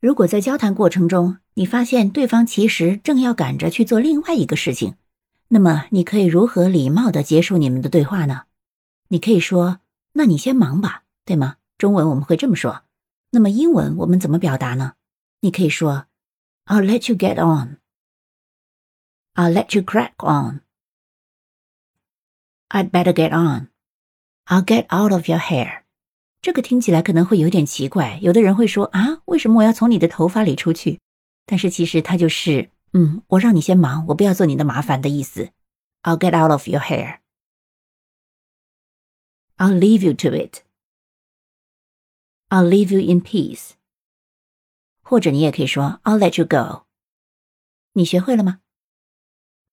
[0.00, 4.96] 如果在交谈过程中，你发现对方其实正要赶着去做另外一个事情，
[5.48, 8.42] 那么你可以如何礼貌的结束你们的对话呢？
[9.08, 9.80] 你可以说
[10.14, 12.82] ：“那你先忙吧，对吗？”中文我们会这么说。
[13.30, 14.94] 那么英文我们怎么表达呢？
[15.40, 16.06] 你可以说
[16.66, 17.78] ：“I'll let you get on.
[19.34, 20.60] I'll let you crack on.
[22.68, 23.68] I'd better get on.
[24.46, 25.85] I'll get out of your hair.”
[26.46, 31.00] 这个听起来可能会有点奇怪，有的人会说啊，为什么我要从你的头发里出去？
[31.44, 35.50] 但是其实它就是，嗯，我让你先忙，我不要做你的麻烦的意思。
[36.04, 37.18] I'll get out of your hair.
[39.56, 40.60] I'll leave you to it.
[42.48, 43.70] I'll leave you in peace.
[45.02, 46.84] 或者你也可以说 I'll let you go.
[47.94, 48.60] 你学会了吗？